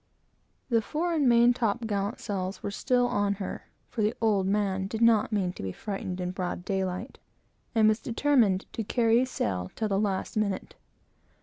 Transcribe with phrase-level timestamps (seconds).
[0.69, 4.87] The fore and main top gallant sails were still on her, for the "old man"
[4.87, 7.19] did not mean to be frightened in broad daylight,
[7.75, 10.73] and was determined to carry sail till the last minute.